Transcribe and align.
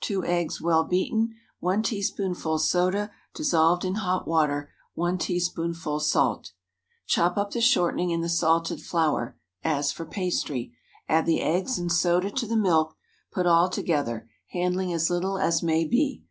2 0.00 0.24
eggs, 0.24 0.60
well 0.60 0.82
beaten. 0.82 1.36
1 1.60 1.80
teaspoonful 1.84 2.58
soda, 2.58 3.08
dissolved 3.34 3.84
in 3.84 3.94
hot 3.94 4.26
water. 4.26 4.72
1 4.94 5.16
teaspoonful 5.16 6.00
salt. 6.00 6.50
Chop 7.06 7.36
up 7.38 7.52
the 7.52 7.60
shortening 7.60 8.10
in 8.10 8.20
the 8.20 8.28
salted 8.28 8.82
flour, 8.82 9.38
as 9.62 9.92
for 9.92 10.04
pastry. 10.04 10.74
Add 11.08 11.24
the 11.24 11.40
eggs 11.40 11.78
and 11.78 11.92
soda 11.92 12.32
to 12.32 12.48
the 12.48 12.56
milk; 12.56 12.96
put 13.30 13.46
all 13.46 13.68
together, 13.70 14.28
handling 14.48 14.92
as 14.92 15.08
little 15.08 15.38
as 15.38 15.62
may 15.62 15.84
be. 15.86 16.24